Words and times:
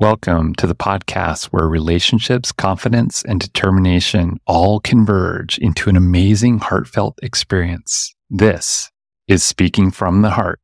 Welcome 0.00 0.56
to 0.56 0.66
the 0.66 0.74
podcast 0.74 1.44
where 1.52 1.68
relationships, 1.68 2.50
confidence, 2.50 3.22
and 3.22 3.38
determination 3.38 4.40
all 4.44 4.80
converge 4.80 5.56
into 5.58 5.88
an 5.88 5.94
amazing, 5.94 6.58
heartfelt 6.58 7.16
experience. 7.22 8.12
This 8.28 8.90
is 9.28 9.44
Speaking 9.44 9.92
from 9.92 10.22
the 10.22 10.30
Heart. 10.30 10.58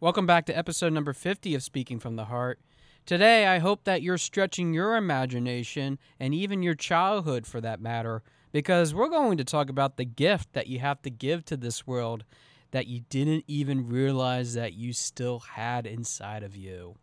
Welcome 0.00 0.26
back 0.26 0.44
to 0.46 0.58
episode 0.58 0.92
number 0.92 1.12
50 1.12 1.54
of 1.54 1.62
Speaking 1.62 2.00
from 2.00 2.16
the 2.16 2.24
Heart. 2.24 2.58
Today, 3.06 3.46
I 3.46 3.60
hope 3.60 3.84
that 3.84 4.02
you're 4.02 4.18
stretching 4.18 4.74
your 4.74 4.96
imagination 4.96 6.00
and 6.18 6.34
even 6.34 6.60
your 6.60 6.74
childhood 6.74 7.46
for 7.46 7.60
that 7.60 7.80
matter, 7.80 8.24
because 8.50 8.92
we're 8.92 9.08
going 9.08 9.38
to 9.38 9.44
talk 9.44 9.70
about 9.70 9.98
the 9.98 10.04
gift 10.04 10.52
that 10.54 10.66
you 10.66 10.80
have 10.80 11.00
to 11.02 11.10
give 11.10 11.44
to 11.44 11.56
this 11.56 11.86
world 11.86 12.24
that 12.72 12.88
you 12.88 13.02
didn't 13.08 13.44
even 13.46 13.88
realize 13.88 14.54
that 14.54 14.72
you 14.72 14.92
still 14.92 15.38
had 15.38 15.86
inside 15.86 16.42
of 16.42 16.56
you. 16.56 16.96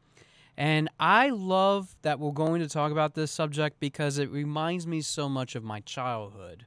And 0.57 0.89
I 0.99 1.29
love 1.29 1.95
that 2.01 2.19
we're 2.19 2.31
going 2.31 2.61
to 2.61 2.69
talk 2.69 2.91
about 2.91 3.13
this 3.13 3.31
subject 3.31 3.79
because 3.79 4.17
it 4.17 4.31
reminds 4.31 4.87
me 4.87 5.01
so 5.01 5.27
much 5.27 5.55
of 5.55 5.63
my 5.63 5.81
childhood. 5.81 6.65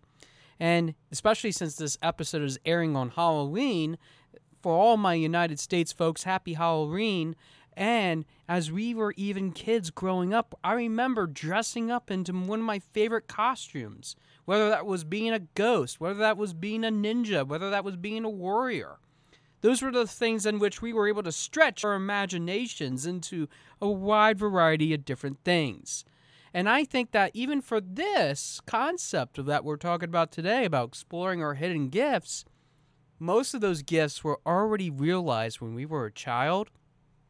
And 0.60 0.94
especially 1.10 1.52
since 1.52 1.76
this 1.76 1.96
episode 2.02 2.42
is 2.42 2.58
airing 2.66 2.96
on 2.96 3.10
Halloween, 3.10 3.96
for 4.60 4.72
all 4.72 4.96
my 4.96 5.14
United 5.14 5.60
States 5.60 5.92
folks, 5.92 6.24
happy 6.24 6.54
Halloween. 6.54 7.36
And 7.76 8.24
as 8.48 8.72
we 8.72 8.92
were 8.92 9.14
even 9.16 9.52
kids 9.52 9.90
growing 9.90 10.34
up, 10.34 10.58
I 10.64 10.72
remember 10.72 11.26
dressing 11.26 11.90
up 11.90 12.10
into 12.10 12.32
one 12.32 12.58
of 12.58 12.66
my 12.66 12.80
favorite 12.80 13.28
costumes, 13.28 14.16
whether 14.46 14.68
that 14.68 14.84
was 14.84 15.04
being 15.04 15.32
a 15.32 15.38
ghost, 15.38 16.00
whether 16.00 16.18
that 16.18 16.36
was 16.36 16.54
being 16.54 16.84
a 16.84 16.90
ninja, 16.90 17.46
whether 17.46 17.70
that 17.70 17.84
was 17.84 17.96
being 17.96 18.24
a 18.24 18.30
warrior. 18.30 18.98
Those 19.60 19.82
were 19.82 19.90
the 19.90 20.06
things 20.06 20.46
in 20.46 20.58
which 20.58 20.80
we 20.80 20.92
were 20.92 21.08
able 21.08 21.22
to 21.24 21.32
stretch 21.32 21.84
our 21.84 21.94
imaginations 21.94 23.06
into 23.06 23.48
a 23.80 23.88
wide 23.88 24.38
variety 24.38 24.94
of 24.94 25.04
different 25.04 25.38
things. 25.44 26.04
And 26.54 26.68
I 26.68 26.84
think 26.84 27.10
that 27.10 27.32
even 27.34 27.60
for 27.60 27.80
this 27.80 28.60
concept 28.66 29.44
that 29.44 29.64
we're 29.64 29.76
talking 29.76 30.08
about 30.08 30.32
today, 30.32 30.64
about 30.64 30.88
exploring 30.88 31.42
our 31.42 31.54
hidden 31.54 31.88
gifts, 31.88 32.44
most 33.18 33.52
of 33.52 33.60
those 33.60 33.82
gifts 33.82 34.22
were 34.22 34.40
already 34.46 34.90
realized 34.90 35.60
when 35.60 35.74
we 35.74 35.84
were 35.84 36.06
a 36.06 36.12
child. 36.12 36.70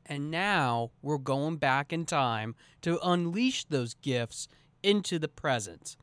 And 0.06 0.30
now 0.30 0.90
we're 1.02 1.18
going 1.18 1.56
back 1.56 1.92
in 1.92 2.04
time 2.06 2.54
to 2.82 2.98
unleash 3.02 3.64
those 3.64 3.94
gifts 3.94 4.48
into 4.82 5.18
the 5.18 5.28
present. 5.28 5.96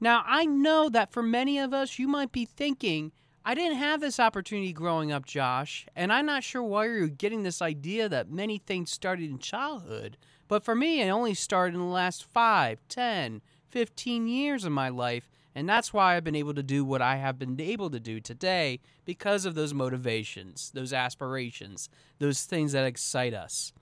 Now, 0.00 0.24
I 0.26 0.46
know 0.46 0.88
that 0.88 1.12
for 1.12 1.22
many 1.22 1.58
of 1.58 1.74
us, 1.74 1.98
you 1.98 2.08
might 2.08 2.32
be 2.32 2.44
thinking, 2.44 3.12
I 3.44 3.54
didn't 3.54 3.78
have 3.78 4.00
this 4.00 4.20
opportunity 4.20 4.72
growing 4.72 5.12
up, 5.12 5.24
Josh, 5.24 5.86
and 5.96 6.12
I'm 6.12 6.26
not 6.26 6.44
sure 6.44 6.62
why 6.62 6.84
you're 6.86 7.08
getting 7.08 7.42
this 7.42 7.62
idea 7.62 8.08
that 8.08 8.30
many 8.30 8.58
things 8.58 8.90
started 8.90 9.30
in 9.30 9.38
childhood. 9.38 10.18
But 10.46 10.62
for 10.62 10.74
me, 10.74 11.00
it 11.00 11.08
only 11.08 11.32
started 11.32 11.74
in 11.74 11.80
the 11.80 11.86
last 11.86 12.24
5, 12.24 12.80
10, 12.88 13.40
15 13.70 14.28
years 14.28 14.64
of 14.64 14.72
my 14.72 14.90
life, 14.90 15.30
and 15.54 15.66
that's 15.66 15.92
why 15.92 16.16
I've 16.16 16.24
been 16.24 16.34
able 16.34 16.52
to 16.52 16.62
do 16.62 16.84
what 16.84 17.00
I 17.00 17.16
have 17.16 17.38
been 17.38 17.58
able 17.58 17.88
to 17.90 17.98
do 17.98 18.20
today 18.20 18.80
because 19.06 19.46
of 19.46 19.54
those 19.54 19.72
motivations, 19.72 20.70
those 20.74 20.92
aspirations, 20.92 21.88
those 22.18 22.44
things 22.44 22.72
that 22.72 22.84
excite 22.84 23.32
us. 23.32 23.72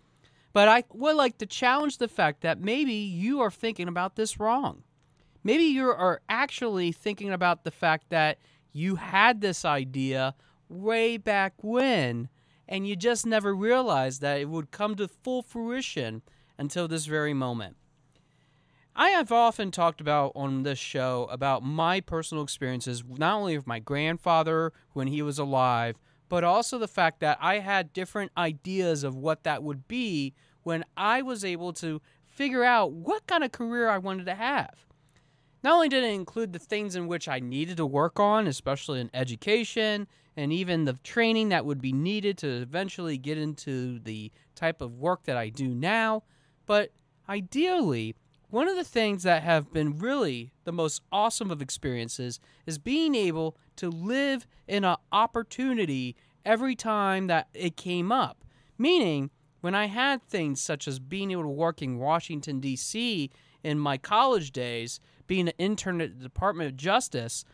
But 0.53 0.69
I 0.69 0.85
would 0.93 1.17
like 1.17 1.37
to 1.39 1.47
challenge 1.47 1.99
the 1.99 2.09
fact 2.09 2.43
that 2.43 2.61
maybe 2.61 2.95
you 2.95 3.41
are 3.41 3.51
thinking 3.51 3.89
about 3.89 4.15
this 4.15 4.39
wrong. 4.39 4.85
Maybe 5.43 5.65
you 5.65 5.89
are 5.89 6.21
actually 6.29 6.93
thinking 6.93 7.33
about 7.33 7.65
the 7.65 7.71
fact 7.71 8.11
that 8.11 8.39
you 8.73 8.97
had 8.97 9.41
this 9.41 9.65
idea 9.65 10.35
way 10.69 11.17
back 11.17 11.55
when, 11.63 12.29
and 12.69 12.87
you 12.87 12.97
just 12.97 13.27
never 13.27 13.55
realized 13.55 14.21
that 14.21 14.41
it 14.41 14.49
would 14.49 14.71
come 14.71 14.95
to 14.97 15.09
full 15.09 15.43
fruition 15.43 16.23
until 16.59 16.89
this 16.89 17.07
very 17.07 17.35
moment. 17.35 17.77
I 18.95 19.11
have 19.11 19.31
often 19.31 19.71
talked 19.71 20.01
about 20.01 20.33
on 20.35 20.65
this 20.65 20.79
show 20.79 21.29
about 21.31 21.63
my 21.63 22.01
personal 22.01 22.43
experiences, 22.43 23.05
not 23.07 23.37
only 23.37 23.57
with 23.57 23.67
my 23.67 23.79
grandfather 23.79 24.73
when 24.93 25.07
he 25.07 25.23
was 25.23 25.39
alive, 25.39 25.97
but 26.29 26.43
also 26.43 26.79
the 26.79 26.89
fact 26.89 27.21
that 27.21 27.39
I 27.41 27.61
had 27.61 27.93
different 27.93 28.33
ideas 28.37 29.05
of 29.05 29.15
what 29.15 29.45
that 29.45 29.63
would 29.63 29.87
be 29.87 30.35
when 30.65 30.85
I 30.97 31.23
was 31.23 31.45
able 31.45 31.73
to 31.75 32.03
figure 32.27 32.65
out 32.65 32.93
what 32.93 33.27
kind 33.27 33.45
of 33.45 33.53
career 33.53 33.89
I 33.89 33.99
wanted 33.99 34.27
to 34.27 34.35
have. 34.35 34.88
Not 35.63 35.75
only 35.75 35.89
did 35.89 36.05
it 36.05 36.15
include 36.15 36.53
the 36.53 36.59
things 36.59 36.95
in 36.95 37.09
which 37.09 37.29
I 37.29 37.41
needed 37.41 37.79
to 37.79 37.87
work 37.87 38.21
on, 38.21 38.47
especially 38.47 39.01
in 39.01 39.11
education, 39.13 40.07
and 40.37 40.53
even 40.53 40.85
the 40.85 40.93
training 41.03 41.49
that 41.49 41.65
would 41.65 41.81
be 41.81 41.93
needed 41.93 42.39
to 42.39 42.49
eventually 42.49 43.19
get 43.19 43.39
into 43.39 43.99
the 43.99 44.31
type 44.55 44.81
of 44.81 44.99
work 44.99 45.25
that 45.25 45.37
I 45.37 45.49
do 45.49 45.69
now, 45.69 46.23
but 46.67 46.93
ideally, 47.29 48.15
one 48.51 48.69
of 48.69 48.77
the 48.77 48.85
things 48.85 49.25
that 49.25 49.43
have 49.43 49.73
been 49.73 49.99
really 49.99 50.53
the 50.65 50.73
most 50.73 51.03
awesome 51.13 51.51
of 51.51 51.61
experiences 51.61 52.41
is 52.67 52.79
being 52.79 53.15
able 53.15 53.57
to 53.77 53.91
live 53.91 54.47
in 54.67 54.85
an 54.85 54.97
opportunity 55.13 56.17
every 56.45 56.75
time 56.75 57.27
that 57.27 57.49
it 57.53 57.77
came 57.77 58.11
up. 58.11 58.45
Meaning, 58.79 59.31
when 59.61 59.75
I 59.75 59.87
had 59.87 60.23
things 60.23 60.63
such 60.63 60.87
as 60.87 60.99
being 60.99 61.33
able 61.33 61.43
to 61.43 61.49
work 61.49 61.83
in 61.83 61.99
Washington, 61.99 62.61
D.C. 62.61 63.31
in 63.65 63.79
my 63.79 63.99
college 63.99 64.53
days, 64.53 65.01
being 65.29 65.47
an 65.47 65.55
intern 65.59 66.01
at 66.01 66.19
the 66.19 66.25
Department 66.25 66.69
of 66.71 66.77
Justice, 66.77 67.45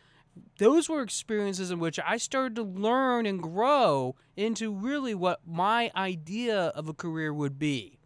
those 0.57 0.89
were 0.89 1.01
experiences 1.01 1.69
in 1.69 1.79
which 1.79 1.99
I 2.05 2.17
started 2.17 2.55
to 2.55 2.63
learn 2.63 3.27
and 3.27 3.41
grow 3.41 4.15
into 4.35 4.73
really 4.73 5.13
what 5.13 5.41
my 5.45 5.91
idea 5.95 6.67
of 6.67 6.89
a 6.89 6.93
career 6.93 7.31
would 7.31 7.59
be. 7.59 7.99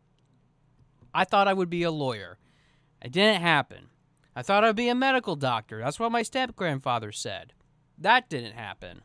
I 1.14 1.24
thought 1.24 1.48
I 1.48 1.54
would 1.54 1.70
be 1.70 1.84
a 1.84 1.92
lawyer. 1.92 2.38
It 3.02 3.14
didn't 3.14 3.42
happen. 3.42 3.88
I 4.36 4.42
thought 4.42 4.64
I'd 4.64 4.76
be 4.76 4.90
a 4.90 4.96
medical 4.96 5.36
doctor. 5.36 5.80
That's 5.80 6.00
what 6.00 6.12
my 6.12 6.22
step 6.22 6.56
grandfather 6.56 7.12
said. 7.12 7.54
That 7.98 8.30
didn't 8.30 8.54
happen. 8.54 9.02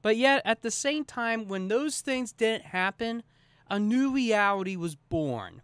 But 0.00 0.16
yet, 0.16 0.42
at 0.44 0.62
the 0.62 0.70
same 0.70 1.04
time, 1.04 1.48
when 1.48 1.68
those 1.68 2.00
things 2.00 2.32
didn't 2.32 2.66
happen, 2.66 3.22
a 3.68 3.78
new 3.78 4.12
reality 4.12 4.76
was 4.76 4.94
born. 4.94 5.62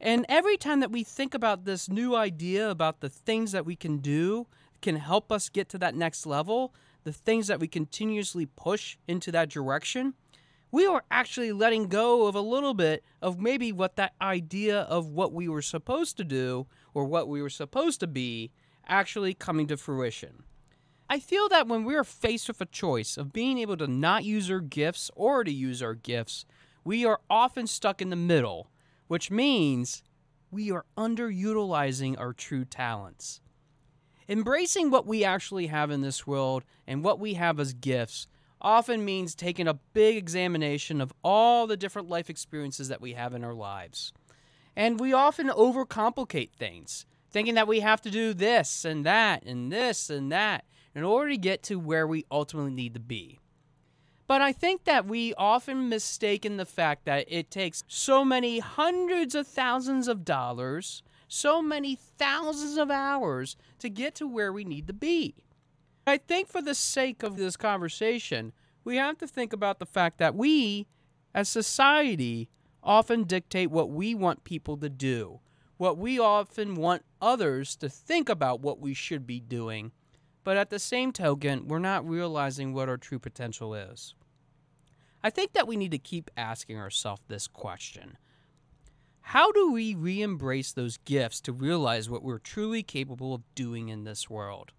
And 0.00 0.26
every 0.28 0.56
time 0.56 0.80
that 0.80 0.92
we 0.92 1.04
think 1.04 1.34
about 1.34 1.64
this 1.64 1.88
new 1.88 2.14
idea 2.14 2.70
about 2.70 3.00
the 3.00 3.08
things 3.08 3.52
that 3.52 3.64
we 3.64 3.76
can 3.76 3.98
do 3.98 4.46
can 4.82 4.96
help 4.96 5.32
us 5.32 5.48
get 5.48 5.68
to 5.70 5.78
that 5.78 5.94
next 5.94 6.26
level, 6.26 6.74
the 7.04 7.12
things 7.12 7.46
that 7.46 7.60
we 7.60 7.68
continuously 7.68 8.46
push 8.46 8.98
into 9.08 9.32
that 9.32 9.48
direction, 9.48 10.14
we 10.70 10.86
are 10.86 11.04
actually 11.10 11.52
letting 11.52 11.88
go 11.88 12.26
of 12.26 12.34
a 12.34 12.40
little 12.40 12.74
bit 12.74 13.02
of 13.22 13.38
maybe 13.38 13.72
what 13.72 13.96
that 13.96 14.12
idea 14.20 14.80
of 14.82 15.08
what 15.08 15.32
we 15.32 15.48
were 15.48 15.62
supposed 15.62 16.16
to 16.18 16.24
do 16.24 16.66
or 16.92 17.04
what 17.04 17.28
we 17.28 17.40
were 17.40 17.48
supposed 17.48 18.00
to 18.00 18.06
be 18.06 18.50
actually 18.86 19.32
coming 19.32 19.66
to 19.68 19.76
fruition. 19.76 20.42
I 21.08 21.20
feel 21.20 21.48
that 21.48 21.68
when 21.68 21.84
we're 21.84 22.04
faced 22.04 22.48
with 22.48 22.60
a 22.60 22.66
choice 22.66 23.16
of 23.16 23.32
being 23.32 23.58
able 23.58 23.76
to 23.76 23.86
not 23.86 24.24
use 24.24 24.50
our 24.50 24.60
gifts 24.60 25.10
or 25.14 25.44
to 25.44 25.52
use 25.52 25.82
our 25.82 25.94
gifts, 25.94 26.44
we 26.84 27.04
are 27.04 27.20
often 27.30 27.66
stuck 27.66 28.02
in 28.02 28.10
the 28.10 28.16
middle 28.16 28.68
which 29.08 29.30
means 29.30 30.02
we 30.50 30.70
are 30.70 30.84
underutilizing 30.96 32.18
our 32.18 32.32
true 32.32 32.64
talents. 32.64 33.40
Embracing 34.28 34.90
what 34.90 35.06
we 35.06 35.24
actually 35.24 35.68
have 35.68 35.90
in 35.90 36.00
this 36.00 36.26
world 36.26 36.64
and 36.86 37.04
what 37.04 37.20
we 37.20 37.34
have 37.34 37.60
as 37.60 37.72
gifts 37.72 38.26
often 38.60 39.04
means 39.04 39.34
taking 39.34 39.68
a 39.68 39.78
big 39.92 40.16
examination 40.16 41.00
of 41.00 41.12
all 41.22 41.66
the 41.66 41.76
different 41.76 42.08
life 42.08 42.28
experiences 42.28 42.88
that 42.88 43.00
we 43.00 43.12
have 43.12 43.34
in 43.34 43.44
our 43.44 43.54
lives. 43.54 44.12
And 44.74 44.98
we 44.98 45.12
often 45.12 45.48
overcomplicate 45.48 46.52
things, 46.52 47.06
thinking 47.30 47.54
that 47.54 47.68
we 47.68 47.80
have 47.80 48.00
to 48.02 48.10
do 48.10 48.34
this 48.34 48.84
and 48.84 49.06
that 49.06 49.44
and 49.44 49.70
this 49.70 50.10
and 50.10 50.32
that 50.32 50.64
in 50.94 51.04
order 51.04 51.30
to 51.30 51.36
get 51.36 51.62
to 51.64 51.78
where 51.78 52.06
we 52.06 52.24
ultimately 52.30 52.72
need 52.72 52.94
to 52.94 53.00
be. 53.00 53.38
But 54.26 54.42
I 54.42 54.52
think 54.52 54.84
that 54.84 55.06
we 55.06 55.34
often 55.34 55.88
mistaken 55.88 56.56
the 56.56 56.66
fact 56.66 57.04
that 57.04 57.26
it 57.28 57.50
takes 57.50 57.84
so 57.86 58.24
many 58.24 58.58
hundreds 58.58 59.34
of 59.34 59.46
thousands 59.46 60.08
of 60.08 60.24
dollars, 60.24 61.02
so 61.28 61.62
many 61.62 61.94
thousands 61.96 62.76
of 62.76 62.90
hours 62.90 63.56
to 63.78 63.88
get 63.88 64.14
to 64.16 64.26
where 64.26 64.52
we 64.52 64.64
need 64.64 64.88
to 64.88 64.92
be. 64.92 65.34
I 66.06 66.18
think 66.18 66.48
for 66.48 66.62
the 66.62 66.74
sake 66.74 67.22
of 67.22 67.36
this 67.36 67.56
conversation, 67.56 68.52
we 68.84 68.96
have 68.96 69.18
to 69.18 69.26
think 69.26 69.52
about 69.52 69.78
the 69.78 69.86
fact 69.86 70.18
that 70.18 70.34
we, 70.34 70.86
as 71.34 71.48
society, 71.48 72.48
often 72.82 73.24
dictate 73.24 73.70
what 73.70 73.90
we 73.90 74.14
want 74.14 74.44
people 74.44 74.76
to 74.78 74.88
do, 74.88 75.40
what 75.76 75.98
we 75.98 76.18
often 76.18 76.74
want 76.74 77.04
others 77.20 77.76
to 77.76 77.88
think 77.88 78.28
about 78.28 78.60
what 78.60 78.80
we 78.80 78.94
should 78.94 79.26
be 79.26 79.40
doing 79.40 79.92
but 80.46 80.56
at 80.56 80.70
the 80.70 80.78
same 80.78 81.10
token, 81.10 81.66
we're 81.66 81.80
not 81.80 82.08
realizing 82.08 82.72
what 82.72 82.88
our 82.88 82.96
true 82.96 83.18
potential 83.18 83.74
is. 83.74 84.14
I 85.20 85.28
think 85.28 85.54
that 85.54 85.66
we 85.66 85.76
need 85.76 85.90
to 85.90 85.98
keep 85.98 86.30
asking 86.36 86.78
ourselves 86.78 87.22
this 87.26 87.48
question 87.48 88.16
How 89.22 89.50
do 89.50 89.72
we 89.72 89.96
re 89.96 90.22
embrace 90.22 90.70
those 90.70 90.98
gifts 90.98 91.40
to 91.40 91.52
realize 91.52 92.08
what 92.08 92.22
we're 92.22 92.38
truly 92.38 92.84
capable 92.84 93.34
of 93.34 93.42
doing 93.56 93.88
in 93.88 94.04
this 94.04 94.30
world? 94.30 94.70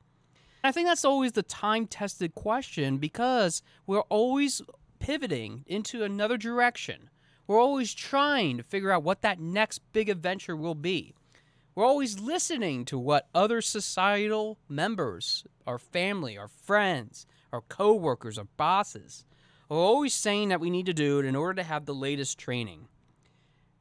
I 0.63 0.71
think 0.71 0.87
that's 0.87 1.03
always 1.03 1.33
the 1.33 1.43
time 1.43 1.85
tested 1.85 2.33
question 2.33 2.97
because 2.97 3.61
we're 3.85 3.99
always 4.07 4.61
pivoting 4.99 5.65
into 5.67 6.01
another 6.01 6.37
direction. 6.37 7.09
We're 7.45 7.59
always 7.59 7.93
trying 7.93 8.55
to 8.55 8.63
figure 8.63 8.93
out 8.93 9.03
what 9.03 9.21
that 9.21 9.41
next 9.41 9.81
big 9.91 10.07
adventure 10.07 10.55
will 10.55 10.75
be. 10.75 11.13
We're 11.77 11.85
always 11.85 12.19
listening 12.19 12.85
to 12.85 12.97
what 12.97 13.27
other 13.35 13.61
societal 13.61 14.57
members, 14.67 15.43
our 15.67 15.77
family, 15.77 16.35
our 16.35 16.47
friends, 16.47 17.27
our 17.53 17.61
coworkers, 17.61 18.39
our 18.39 18.47
bosses, 18.57 19.25
are 19.69 19.77
always 19.77 20.15
saying 20.15 20.49
that 20.49 20.59
we 20.59 20.71
need 20.71 20.87
to 20.87 20.93
do 20.95 21.19
it 21.19 21.25
in 21.25 21.35
order 21.35 21.53
to 21.61 21.63
have 21.63 21.85
the 21.85 21.93
latest 21.93 22.39
training. 22.39 22.87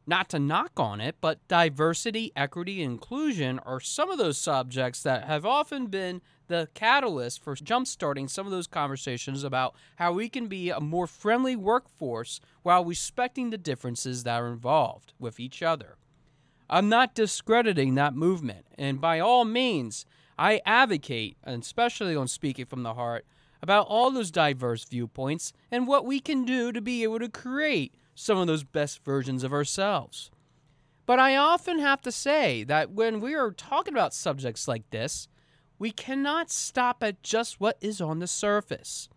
Not 0.06 0.28
to 0.28 0.38
knock 0.38 0.72
on 0.76 1.00
it, 1.00 1.16
but 1.22 1.48
diversity, 1.48 2.32
equity, 2.36 2.82
and 2.82 2.92
inclusion 2.92 3.60
are 3.60 3.80
some 3.80 4.10
of 4.10 4.18
those 4.18 4.36
subjects 4.36 5.02
that 5.02 5.24
have 5.24 5.46
often 5.46 5.86
been 5.86 6.20
the 6.48 6.68
catalyst 6.74 7.42
for 7.42 7.56
jumpstarting 7.56 8.28
some 8.28 8.44
of 8.44 8.52
those 8.52 8.66
conversations 8.66 9.42
about 9.42 9.74
how 9.96 10.12
we 10.12 10.28
can 10.28 10.48
be 10.48 10.68
a 10.68 10.80
more 10.80 11.06
friendly 11.06 11.56
workforce 11.56 12.42
while 12.62 12.84
respecting 12.84 13.48
the 13.48 13.56
differences 13.56 14.24
that 14.24 14.42
are 14.42 14.52
involved 14.52 15.14
with 15.18 15.40
each 15.40 15.62
other. 15.62 15.96
I'm 16.68 16.88
not 16.88 17.14
discrediting 17.14 17.94
that 17.94 18.14
movement, 18.14 18.66
and 18.76 19.00
by 19.00 19.20
all 19.20 19.44
means, 19.44 20.04
I 20.38 20.60
advocate, 20.66 21.36
especially 21.44 22.16
on 22.16 22.28
Speaking 22.28 22.66
from 22.66 22.82
the 22.82 22.94
Heart, 22.94 23.24
about 23.62 23.86
all 23.88 24.10
those 24.10 24.30
diverse 24.30 24.84
viewpoints 24.84 25.52
and 25.70 25.86
what 25.86 26.04
we 26.04 26.20
can 26.20 26.44
do 26.44 26.72
to 26.72 26.80
be 26.80 27.02
able 27.02 27.18
to 27.20 27.28
create 27.28 27.94
some 28.14 28.38
of 28.38 28.46
those 28.46 28.64
best 28.64 29.04
versions 29.04 29.44
of 29.44 29.52
ourselves. 29.52 30.30
But 31.06 31.20
I 31.20 31.36
often 31.36 31.78
have 31.78 32.00
to 32.02 32.12
say 32.12 32.64
that 32.64 32.90
when 32.90 33.20
we 33.20 33.34
are 33.34 33.52
talking 33.52 33.94
about 33.94 34.12
subjects 34.12 34.66
like 34.66 34.90
this, 34.90 35.28
we 35.78 35.90
cannot 35.90 36.50
stop 36.50 37.02
at 37.02 37.22
just 37.22 37.60
what 37.60 37.76
is 37.80 38.00
on 38.00 38.18
the 38.18 38.26
surface. 38.26 39.08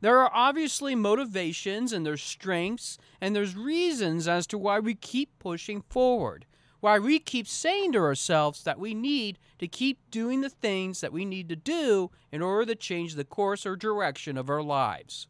There 0.00 0.18
are 0.18 0.30
obviously 0.32 0.94
motivations 0.94 1.92
and 1.92 2.04
there's 2.04 2.22
strengths 2.22 2.98
and 3.20 3.34
there's 3.34 3.56
reasons 3.56 4.28
as 4.28 4.46
to 4.48 4.58
why 4.58 4.78
we 4.78 4.94
keep 4.94 5.38
pushing 5.38 5.82
forward, 5.82 6.46
why 6.84 6.98
we 6.98 7.18
keep 7.18 7.48
saying 7.48 7.92
to 7.92 7.98
ourselves 7.98 8.62
that 8.62 8.78
we 8.78 8.92
need 8.92 9.38
to 9.58 9.66
keep 9.66 9.98
doing 10.10 10.42
the 10.42 10.50
things 10.50 11.00
that 11.00 11.14
we 11.14 11.24
need 11.24 11.48
to 11.48 11.56
do 11.56 12.10
in 12.30 12.42
order 12.42 12.66
to 12.66 12.74
change 12.74 13.14
the 13.14 13.24
course 13.24 13.64
or 13.64 13.74
direction 13.74 14.36
of 14.36 14.50
our 14.50 14.62
lives. 14.62 15.26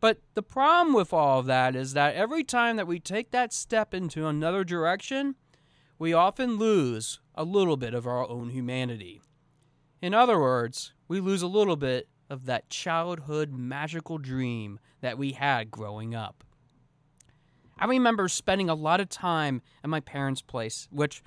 But 0.00 0.18
the 0.34 0.42
problem 0.42 0.92
with 0.92 1.12
all 1.12 1.38
of 1.38 1.46
that 1.46 1.76
is 1.76 1.92
that 1.92 2.16
every 2.16 2.42
time 2.42 2.74
that 2.78 2.88
we 2.88 2.98
take 2.98 3.30
that 3.30 3.52
step 3.52 3.94
into 3.94 4.26
another 4.26 4.64
direction, 4.64 5.36
we 6.00 6.12
often 6.12 6.58
lose 6.58 7.20
a 7.36 7.44
little 7.44 7.76
bit 7.76 7.94
of 7.94 8.04
our 8.04 8.28
own 8.28 8.50
humanity. 8.50 9.22
In 10.00 10.12
other 10.12 10.40
words, 10.40 10.94
we 11.06 11.20
lose 11.20 11.42
a 11.42 11.46
little 11.46 11.76
bit 11.76 12.08
of 12.28 12.46
that 12.46 12.70
childhood 12.70 13.52
magical 13.52 14.18
dream 14.18 14.80
that 15.00 15.16
we 15.16 15.30
had 15.30 15.70
growing 15.70 16.12
up. 16.12 16.42
I 17.82 17.86
remember 17.86 18.28
spending 18.28 18.70
a 18.70 18.76
lot 18.76 19.00
of 19.00 19.08
time 19.08 19.60
at 19.82 19.90
my 19.90 19.98
parents' 19.98 20.40
place, 20.40 20.86
which, 20.92 21.20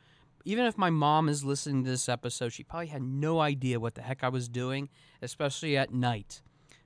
even 0.45 0.63
if 0.65 0.77
my 0.77 0.89
mom 0.89 1.27
is 1.27 1.43
listening 1.43 1.83
to 1.83 1.89
this 1.89 2.07
episode, 2.07 2.53
she 2.53 2.63
probably 2.63 2.87
had 2.87 3.01
no 3.01 3.41
idea 3.41 3.77
what 3.77 3.95
the 3.95 4.01
heck 4.01 4.23
I 4.23 4.29
was 4.29 4.47
doing, 4.47 4.87
especially 5.21 5.75
at 5.75 5.93
night. 5.93 6.41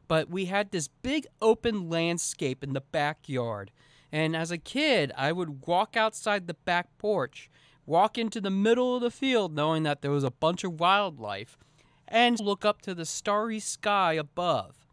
But 0.07 0.27
we 0.27 0.45
had 0.45 0.71
this 0.71 0.87
big 0.87 1.27
open 1.39 1.87
landscape 1.87 2.63
in 2.63 2.73
the 2.73 2.81
backyard. 2.81 3.69
And 4.11 4.35
as 4.35 4.49
a 4.49 4.57
kid, 4.57 5.11
I 5.15 5.31
would 5.31 5.67
walk 5.67 5.95
outside 5.95 6.47
the 6.47 6.55
back 6.55 6.97
porch, 6.97 7.47
walk 7.85 8.17
into 8.17 8.41
the 8.41 8.49
middle 8.49 8.95
of 8.95 9.03
the 9.03 9.11
field 9.11 9.53
knowing 9.53 9.83
that 9.83 10.01
there 10.01 10.09
was 10.09 10.23
a 10.23 10.31
bunch 10.31 10.63
of 10.63 10.79
wildlife 10.79 11.59
and 12.07 12.39
look 12.39 12.65
up 12.65 12.81
to 12.81 12.95
the 12.95 13.05
starry 13.05 13.59
sky 13.59 14.13
above. 14.13 14.88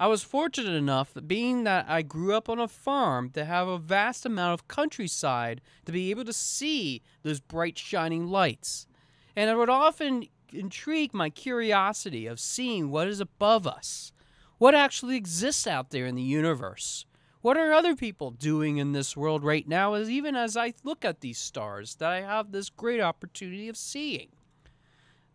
I 0.00 0.06
was 0.06 0.22
fortunate 0.22 0.74
enough, 0.74 1.12
being 1.26 1.64
that 1.64 1.86
I 1.88 2.02
grew 2.02 2.34
up 2.34 2.48
on 2.48 2.60
a 2.60 2.68
farm, 2.68 3.30
to 3.30 3.44
have 3.44 3.66
a 3.66 3.78
vast 3.78 4.24
amount 4.24 4.54
of 4.54 4.68
countryside 4.68 5.60
to 5.86 5.92
be 5.92 6.10
able 6.10 6.24
to 6.24 6.32
see 6.32 7.02
those 7.24 7.40
bright 7.40 7.76
shining 7.76 8.28
lights. 8.28 8.86
And 9.34 9.50
it 9.50 9.56
would 9.56 9.68
often 9.68 10.28
intrigue 10.52 11.12
my 11.12 11.30
curiosity 11.30 12.26
of 12.26 12.38
seeing 12.38 12.90
what 12.90 13.08
is 13.08 13.20
above 13.20 13.66
us. 13.66 14.12
What 14.58 14.74
actually 14.74 15.16
exists 15.16 15.66
out 15.66 15.90
there 15.90 16.06
in 16.06 16.14
the 16.14 16.22
universe? 16.22 17.04
What 17.40 17.56
are 17.56 17.72
other 17.72 17.96
people 17.96 18.30
doing 18.30 18.78
in 18.78 18.92
this 18.92 19.16
world 19.16 19.42
right 19.42 19.66
now, 19.66 19.94
as 19.94 20.08
even 20.08 20.36
as 20.36 20.56
I 20.56 20.74
look 20.84 21.04
at 21.04 21.20
these 21.20 21.38
stars 21.38 21.96
that 21.96 22.10
I 22.10 22.20
have 22.20 22.52
this 22.52 22.70
great 22.70 23.00
opportunity 23.00 23.68
of 23.68 23.76
seeing? 23.76 24.28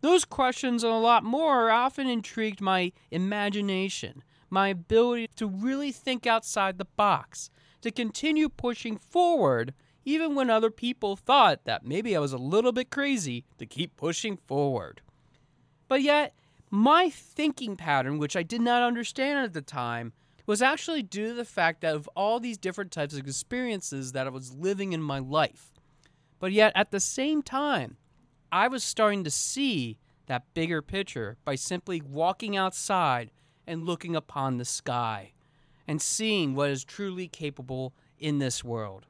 Those 0.00 0.24
questions 0.24 0.84
and 0.84 0.92
a 0.92 0.96
lot 0.96 1.24
more 1.24 1.70
often 1.70 2.06
intrigued 2.06 2.60
my 2.60 2.92
imagination, 3.10 4.22
my 4.54 4.68
ability 4.68 5.28
to 5.36 5.46
really 5.46 5.92
think 5.92 6.26
outside 6.26 6.78
the 6.78 6.86
box, 6.86 7.50
to 7.82 7.90
continue 7.90 8.48
pushing 8.48 8.96
forward 8.96 9.74
even 10.04 10.34
when 10.34 10.50
other 10.50 10.70
people 10.70 11.16
thought 11.16 11.64
that 11.64 11.84
maybe 11.84 12.16
I 12.16 12.20
was 12.20 12.32
a 12.32 12.38
little 12.38 12.72
bit 12.72 12.90
crazy 12.90 13.44
to 13.58 13.66
keep 13.66 13.96
pushing 13.96 14.36
forward. 14.36 15.00
But 15.88 16.02
yet, 16.02 16.34
my 16.70 17.10
thinking 17.10 17.76
pattern, 17.76 18.18
which 18.18 18.36
I 18.36 18.42
did 18.42 18.60
not 18.60 18.82
understand 18.82 19.44
at 19.44 19.54
the 19.54 19.62
time, 19.62 20.12
was 20.46 20.60
actually 20.60 21.02
due 21.02 21.28
to 21.28 21.34
the 21.34 21.44
fact 21.44 21.80
that 21.80 21.94
of 21.94 22.08
all 22.14 22.38
these 22.38 22.58
different 22.58 22.90
types 22.90 23.14
of 23.14 23.26
experiences 23.26 24.12
that 24.12 24.26
I 24.26 24.30
was 24.30 24.54
living 24.54 24.92
in 24.92 25.02
my 25.02 25.18
life. 25.18 25.72
But 26.38 26.52
yet, 26.52 26.72
at 26.74 26.90
the 26.90 27.00
same 27.00 27.42
time, 27.42 27.96
I 28.52 28.68
was 28.68 28.84
starting 28.84 29.24
to 29.24 29.30
see 29.30 29.98
that 30.26 30.52
bigger 30.52 30.82
picture 30.82 31.38
by 31.44 31.54
simply 31.54 32.02
walking 32.02 32.56
outside 32.56 33.30
and 33.66 33.84
looking 33.84 34.16
upon 34.16 34.56
the 34.56 34.64
sky 34.64 35.32
and 35.86 36.00
seeing 36.00 36.54
what 36.54 36.70
is 36.70 36.84
truly 36.84 37.28
capable 37.28 37.92
in 38.18 38.38
this 38.38 38.64
world. 38.64 39.06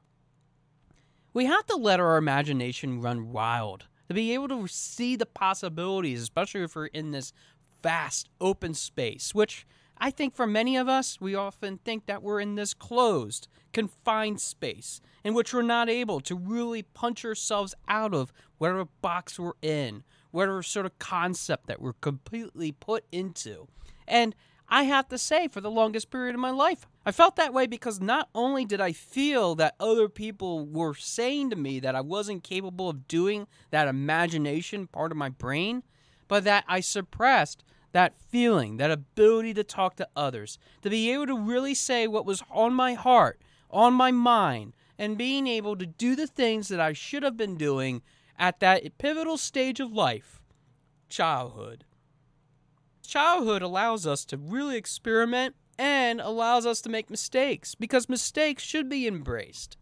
We 1.33 1.45
have 1.45 1.65
to 1.67 1.75
let 1.75 1.99
our 1.99 2.17
imagination 2.17 3.01
run 3.01 3.31
wild 3.31 3.85
to 4.07 4.13
be 4.13 4.33
able 4.33 4.47
to 4.49 4.67
see 4.67 5.15
the 5.15 5.25
possibilities, 5.25 6.21
especially 6.21 6.61
if 6.61 6.75
we're 6.75 6.87
in 6.87 7.11
this 7.11 7.33
vast 7.81 8.29
open 8.39 8.73
space, 8.73 9.33
which 9.33 9.65
I 9.97 10.11
think 10.11 10.35
for 10.35 10.47
many 10.47 10.75
of 10.75 10.89
us, 10.89 11.19
we 11.21 11.35
often 11.35 11.77
think 11.77 12.05
that 12.05 12.21
we're 12.21 12.41
in 12.41 12.55
this 12.55 12.73
closed, 12.73 13.47
confined 13.73 14.41
space 14.41 15.01
in 15.23 15.33
which 15.33 15.53
we're 15.53 15.61
not 15.61 15.89
able 15.89 16.19
to 16.21 16.35
really 16.35 16.83
punch 16.83 17.25
ourselves 17.25 17.73
out 17.87 18.13
of 18.13 18.33
whatever 18.57 18.85
box 19.01 19.39
we're 19.39 19.53
in, 19.61 20.03
whatever 20.31 20.61
sort 20.61 20.85
of 20.85 20.99
concept 20.99 21.67
that 21.67 21.81
we're 21.81 21.93
completely 21.93 22.71
put 22.71 23.05
into. 23.11 23.67
And 24.07 24.35
I 24.67 24.83
have 24.83 25.07
to 25.09 25.17
say, 25.17 25.47
for 25.47 25.61
the 25.61 25.69
longest 25.69 26.09
period 26.09 26.33
of 26.33 26.41
my 26.41 26.49
life, 26.49 26.87
I 27.05 27.11
felt 27.11 27.35
that 27.35 27.53
way 27.53 27.67
because 27.67 28.01
not 28.01 28.29
only 28.33 28.65
did 28.65 28.81
I 28.81 28.93
feel 28.93 29.53
that 29.55 29.75
other 29.79 30.09
people 30.09 30.65
were 30.65 30.95
saying 30.95 31.51
to 31.51 31.55
me 31.55 31.79
that 31.79 31.95
I 31.95 32.01
wasn't 32.01 32.43
capable 32.43 32.89
of 32.89 33.07
doing 33.07 33.47
that 33.69 33.87
imagination 33.87 34.87
part 34.87 35.11
of 35.11 35.17
my 35.17 35.29
brain, 35.29 35.83
but 36.27 36.43
that 36.45 36.65
I 36.67 36.79
suppressed 36.79 37.63
that 37.91 38.19
feeling, 38.19 38.77
that 38.77 38.91
ability 38.91 39.53
to 39.53 39.63
talk 39.63 39.95
to 39.95 40.07
others, 40.15 40.57
to 40.81 40.89
be 40.89 41.11
able 41.11 41.27
to 41.27 41.39
really 41.39 41.73
say 41.73 42.07
what 42.07 42.25
was 42.25 42.43
on 42.51 42.73
my 42.73 42.93
heart, 42.93 43.39
on 43.69 43.93
my 43.93 44.11
mind, 44.11 44.73
and 44.97 45.17
being 45.17 45.47
able 45.47 45.77
to 45.77 45.85
do 45.85 46.15
the 46.15 46.27
things 46.27 46.67
that 46.67 46.79
I 46.79 46.93
should 46.93 47.23
have 47.23 47.37
been 47.37 47.55
doing 47.55 48.01
at 48.37 48.59
that 48.59 48.97
pivotal 48.97 49.37
stage 49.37 49.79
of 49.79 49.93
life 49.93 50.41
childhood. 51.07 51.85
Childhood 53.05 53.61
allows 53.61 54.05
us 54.05 54.25
to 54.25 54.37
really 54.37 54.77
experiment 54.77 55.55
and 55.77 56.21
allows 56.21 56.65
us 56.65 56.81
to 56.81 56.89
make 56.89 57.09
mistakes 57.09 57.75
because 57.75 58.09
mistakes 58.09 58.63
should 58.63 58.89
be 58.89 59.07
embraced. 59.07 59.77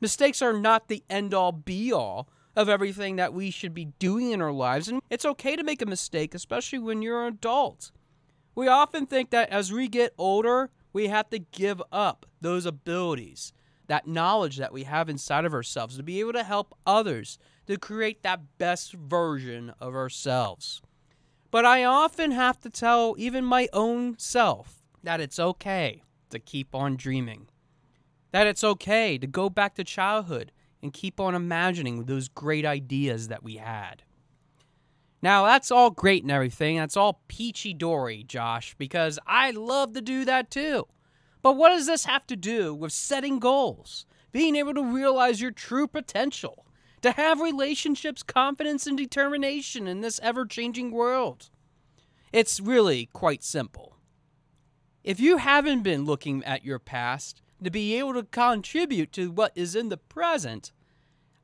Mistakes 0.00 0.42
are 0.42 0.52
not 0.52 0.88
the 0.88 1.02
end 1.08 1.34
all 1.34 1.52
be 1.52 1.92
all 1.92 2.28
of 2.54 2.68
everything 2.68 3.16
that 3.16 3.32
we 3.32 3.50
should 3.50 3.74
be 3.74 3.86
doing 3.98 4.32
in 4.32 4.42
our 4.42 4.52
lives. 4.52 4.88
And 4.88 5.00
it's 5.10 5.24
okay 5.24 5.56
to 5.56 5.62
make 5.62 5.80
a 5.80 5.86
mistake, 5.86 6.34
especially 6.34 6.78
when 6.78 7.02
you're 7.02 7.26
an 7.26 7.34
adult. 7.34 7.92
We 8.54 8.66
often 8.66 9.06
think 9.06 9.30
that 9.30 9.50
as 9.50 9.72
we 9.72 9.88
get 9.88 10.12
older, 10.18 10.70
we 10.92 11.08
have 11.08 11.30
to 11.30 11.38
give 11.38 11.80
up 11.92 12.26
those 12.40 12.66
abilities, 12.66 13.52
that 13.86 14.08
knowledge 14.08 14.56
that 14.56 14.72
we 14.72 14.84
have 14.84 15.08
inside 15.08 15.44
of 15.44 15.54
ourselves 15.54 15.96
to 15.96 16.02
be 16.02 16.20
able 16.20 16.32
to 16.32 16.42
help 16.42 16.76
others 16.84 17.38
to 17.66 17.78
create 17.78 18.22
that 18.22 18.58
best 18.58 18.92
version 18.92 19.72
of 19.80 19.94
ourselves. 19.94 20.82
But 21.50 21.64
I 21.64 21.84
often 21.84 22.32
have 22.32 22.60
to 22.60 22.70
tell 22.70 23.14
even 23.18 23.44
my 23.44 23.68
own 23.72 24.18
self 24.18 24.82
that 25.02 25.20
it's 25.20 25.38
okay 25.38 26.02
to 26.30 26.38
keep 26.38 26.74
on 26.74 26.96
dreaming, 26.96 27.48
that 28.32 28.46
it's 28.46 28.62
okay 28.62 29.16
to 29.16 29.26
go 29.26 29.48
back 29.48 29.74
to 29.76 29.84
childhood 29.84 30.52
and 30.82 30.92
keep 30.92 31.18
on 31.18 31.34
imagining 31.34 32.04
those 32.04 32.28
great 32.28 32.66
ideas 32.66 33.28
that 33.28 33.42
we 33.42 33.56
had. 33.56 34.02
Now, 35.22 35.46
that's 35.46 35.70
all 35.70 35.90
great 35.90 36.22
and 36.22 36.30
everything. 36.30 36.76
That's 36.76 36.96
all 36.96 37.22
peachy 37.26 37.74
dory, 37.74 38.22
Josh, 38.22 38.74
because 38.78 39.18
I 39.26 39.50
love 39.50 39.94
to 39.94 40.00
do 40.00 40.24
that 40.26 40.50
too. 40.50 40.86
But 41.42 41.56
what 41.56 41.70
does 41.70 41.86
this 41.86 42.04
have 42.04 42.26
to 42.28 42.36
do 42.36 42.74
with 42.74 42.92
setting 42.92 43.38
goals, 43.38 44.06
being 44.32 44.54
able 44.54 44.74
to 44.74 44.84
realize 44.84 45.40
your 45.40 45.50
true 45.50 45.88
potential, 45.88 46.66
to 47.02 47.12
have 47.12 47.40
relationships, 47.40 48.22
confidence, 48.22 48.86
and 48.86 48.96
determination 48.96 49.86
in 49.86 50.00
this 50.00 50.20
ever 50.22 50.46
changing 50.46 50.90
world? 50.90 51.50
It's 52.32 52.60
really 52.60 53.06
quite 53.12 53.42
simple. 53.42 53.96
If 55.04 55.20
you 55.20 55.38
haven't 55.38 55.82
been 55.82 56.04
looking 56.04 56.44
at 56.44 56.64
your 56.64 56.78
past, 56.78 57.40
to 57.62 57.70
be 57.70 57.98
able 57.98 58.14
to 58.14 58.22
contribute 58.22 59.12
to 59.12 59.30
what 59.30 59.52
is 59.54 59.74
in 59.74 59.88
the 59.88 59.96
present, 59.96 60.72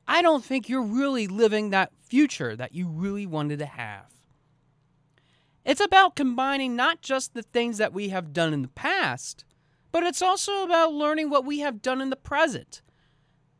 I 0.07 0.21
don't 0.21 0.45
think 0.45 0.69
you're 0.69 0.81
really 0.81 1.27
living 1.27 1.69
that 1.69 1.91
future 2.01 2.55
that 2.55 2.73
you 2.73 2.87
really 2.87 3.25
wanted 3.25 3.59
to 3.59 3.65
have. 3.65 4.05
It's 5.65 5.81
about 5.81 6.15
combining 6.15 6.75
not 6.75 7.01
just 7.01 7.33
the 7.33 7.41
things 7.41 7.79
that 7.79 7.93
we 7.93 8.09
have 8.09 8.33
done 8.33 8.53
in 8.53 8.61
the 8.61 8.67
past, 8.67 9.45
but 9.91 10.03
it's 10.03 10.21
also 10.21 10.63
about 10.63 10.93
learning 10.93 11.29
what 11.29 11.45
we 11.45 11.59
have 11.59 11.81
done 11.81 12.01
in 12.01 12.11
the 12.11 12.15
present. 12.15 12.81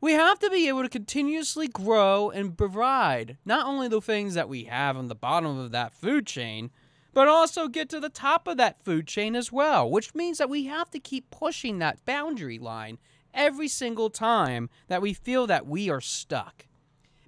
We 0.05 0.13
have 0.13 0.37
to 0.41 0.51
be 0.51 0.67
able 0.67 0.83
to 0.83 0.89
continuously 0.89 1.67
grow 1.67 2.29
and 2.29 2.55
provide 2.55 3.39
not 3.43 3.65
only 3.65 3.87
the 3.87 3.99
things 3.99 4.35
that 4.35 4.47
we 4.47 4.65
have 4.65 4.95
on 4.95 5.07
the 5.07 5.15
bottom 5.15 5.57
of 5.57 5.71
that 5.71 5.95
food 5.95 6.27
chain, 6.27 6.69
but 7.11 7.27
also 7.27 7.67
get 7.67 7.89
to 7.89 7.99
the 7.99 8.09
top 8.09 8.47
of 8.47 8.57
that 8.57 8.85
food 8.85 9.07
chain 9.07 9.35
as 9.35 9.51
well, 9.51 9.89
which 9.89 10.13
means 10.13 10.37
that 10.37 10.47
we 10.47 10.65
have 10.65 10.91
to 10.91 10.99
keep 10.99 11.31
pushing 11.31 11.79
that 11.79 12.05
boundary 12.05 12.59
line 12.59 12.99
every 13.33 13.67
single 13.67 14.11
time 14.11 14.69
that 14.89 15.01
we 15.01 15.11
feel 15.11 15.47
that 15.47 15.65
we 15.65 15.89
are 15.89 16.01
stuck. 16.01 16.67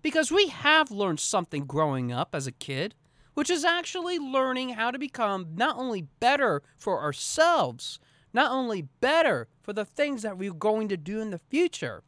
Because 0.04 0.32
we 0.32 0.50
have 0.50 0.92
learned 0.92 1.20
something 1.20 1.66
growing 1.66 2.12
up 2.12 2.36
as 2.36 2.46
a 2.46 2.52
kid, 2.52 2.94
which 3.34 3.50
is 3.50 3.66
actually 3.66 4.20
learning 4.20 4.70
how 4.70 4.92
to 4.92 5.00
become 5.00 5.48
not 5.56 5.78
only 5.78 6.04
better 6.20 6.62
for 6.78 7.02
ourselves, 7.02 7.98
not 8.34 8.52
only 8.52 8.84
better 8.84 9.48
for 9.64 9.74
the 9.74 9.84
things 9.84 10.22
that 10.22 10.38
we're 10.38 10.54
going 10.54 10.88
to 10.90 10.96
do 10.96 11.20
in 11.20 11.32
the 11.32 11.40
future, 11.40 12.04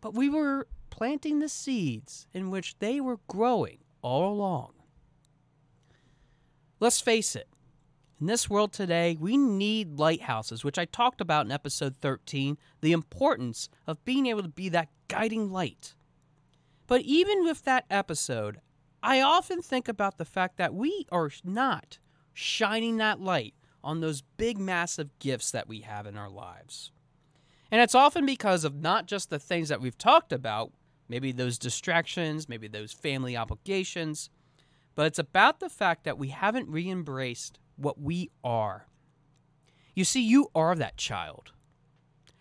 but 0.00 0.14
we 0.14 0.28
were 0.28 0.66
planting 0.90 1.38
the 1.38 1.48
seeds 1.48 2.26
in 2.32 2.50
which 2.50 2.78
they 2.78 3.00
were 3.00 3.20
growing 3.28 3.78
all 4.02 4.32
along. 4.32 4.72
Let's 6.80 7.00
face 7.00 7.34
it, 7.34 7.48
in 8.20 8.26
this 8.26 8.50
world 8.50 8.72
today, 8.72 9.16
we 9.18 9.36
need 9.36 9.98
lighthouses, 9.98 10.64
which 10.64 10.78
I 10.78 10.86
talked 10.86 11.20
about 11.20 11.46
in 11.46 11.52
episode 11.52 11.96
13, 11.96 12.58
the 12.80 12.92
importance 12.92 13.68
of 13.86 14.04
being 14.04 14.26
able 14.26 14.42
to 14.42 14.48
be 14.48 14.68
that 14.70 14.88
guiding 15.06 15.52
light. 15.52 15.94
But 16.88 17.02
even 17.02 17.44
with 17.44 17.62
that 17.64 17.84
episode, 17.90 18.60
I 19.02 19.20
often 19.20 19.62
think 19.62 19.86
about 19.86 20.18
the 20.18 20.24
fact 20.24 20.56
that 20.56 20.74
we 20.74 21.06
are 21.12 21.30
not 21.44 21.98
shining 22.32 22.96
that 22.96 23.20
light 23.20 23.54
on 23.84 24.00
those 24.00 24.22
big, 24.36 24.58
massive 24.58 25.16
gifts 25.20 25.52
that 25.52 25.68
we 25.68 25.82
have 25.82 26.06
in 26.06 26.16
our 26.16 26.30
lives. 26.30 26.90
And 27.70 27.80
it's 27.80 27.94
often 27.94 28.24
because 28.24 28.64
of 28.64 28.76
not 28.76 29.06
just 29.06 29.30
the 29.30 29.38
things 29.38 29.68
that 29.68 29.80
we've 29.80 29.98
talked 29.98 30.32
about, 30.32 30.72
maybe 31.08 31.32
those 31.32 31.58
distractions, 31.58 32.48
maybe 32.48 32.68
those 32.68 32.92
family 32.92 33.36
obligations, 33.36 34.30
but 34.94 35.06
it's 35.06 35.18
about 35.18 35.60
the 35.60 35.68
fact 35.68 36.04
that 36.04 36.18
we 36.18 36.28
haven't 36.28 36.68
re 36.68 36.88
embraced 36.88 37.58
what 37.76 38.00
we 38.00 38.30
are. 38.42 38.86
You 39.94 40.04
see, 40.04 40.22
you 40.22 40.48
are 40.54 40.74
that 40.74 40.96
child. 40.96 41.52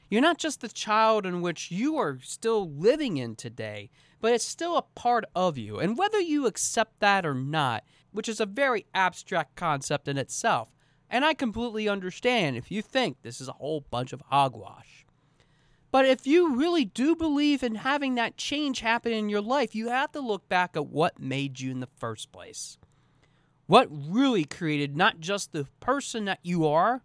You're 0.10 0.22
not 0.22 0.38
just 0.38 0.62
the 0.62 0.70
child 0.70 1.26
in 1.26 1.42
which 1.42 1.70
you 1.70 1.98
are 1.98 2.20
still 2.22 2.70
living 2.72 3.18
in 3.18 3.36
today, 3.36 3.90
but 4.22 4.32
it's 4.32 4.46
still 4.46 4.78
a 4.78 4.86
part 4.96 5.26
of 5.36 5.58
you. 5.58 5.80
And 5.80 5.98
whether 5.98 6.20
you 6.20 6.46
accept 6.46 7.00
that 7.00 7.26
or 7.26 7.34
not, 7.34 7.84
which 8.12 8.30
is 8.30 8.40
a 8.40 8.46
very 8.46 8.86
abstract 8.94 9.56
concept 9.56 10.08
in 10.08 10.18
itself, 10.18 10.72
and 11.10 11.26
I 11.26 11.34
completely 11.34 11.90
understand 11.90 12.56
if 12.56 12.72
you 12.72 12.82
think 12.82 13.22
this 13.22 13.42
is 13.42 13.50
a 13.50 13.54
whole 13.54 13.86
bunch 13.90 14.14
of 14.14 14.22
hogwash. 14.30 15.06
But 15.91 16.06
if 16.06 16.27
you 16.27 16.56
really 16.56 16.86
do 16.86 17.15
believe 17.15 17.63
in 17.63 17.75
having 17.75 18.15
that 18.15 18.38
change 18.38 18.82
happen 18.82 19.13
in 19.13 19.29
your 19.29 19.41
life, 19.41 19.74
you 19.74 19.89
have 19.89 20.12
to 20.12 20.20
look 20.20 20.48
back 20.50 20.75
at 20.75 20.88
what 20.88 21.20
made 21.20 21.60
you 21.60 21.72
in 21.72 21.79
the 21.79 21.89
first 21.98 22.32
place. 22.32 22.77
What 23.67 23.88
really 23.91 24.44
created 24.44 24.96
not 24.96 25.20
just 25.20 25.51
the 25.51 25.67
person 25.79 26.25
that 26.25 26.39
you 26.44 26.67
are, 26.67 27.03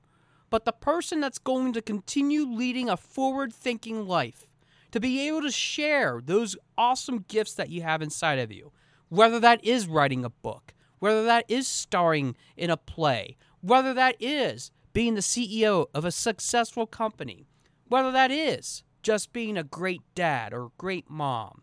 but 0.51 0.65
the 0.65 0.73
person 0.73 1.21
that's 1.21 1.39
going 1.39 1.73
to 1.73 1.83
continue 1.83 2.45
leading 2.45 2.89
a 2.89 2.97
forward 2.97 3.53
thinking 3.53 4.07
life, 4.07 4.47
to 4.91 5.01
be 5.01 5.27
able 5.27 5.43
to 5.43 5.51
share 5.51 6.21
those 6.23 6.57
awesome 6.77 7.25
gifts 7.27 7.55
that 7.55 7.71
you 7.71 7.83
have 7.83 8.03
inside 8.03 8.39
of 8.39 8.53
you. 8.53 8.71
Whether 9.09 9.41
that 9.41 9.65
is 9.65 9.87
writing 9.87 10.25
a 10.25 10.31
book, 10.31 10.75
whether 10.99 11.25
that 11.25 11.47
is 11.49 11.67
starring 11.67 12.37
in 12.57 12.71
a 12.71 12.77
play, 12.77 13.37
whether 13.61 13.95
that 13.95 14.17
is 14.21 14.71
being 14.93 15.15
the 15.15 15.21
CEO 15.21 15.87
of 15.95 16.05
a 16.05 16.13
successful 16.13 16.87
company, 16.87 17.47
whether 17.93 18.11
that 18.11 18.31
is 18.31 18.85
just 19.03 19.35
being 19.35 19.59
a 19.59 19.63
great 19.63 20.01
dad 20.15 20.55
or 20.55 20.73
great 20.79 21.11
mom. 21.11 21.61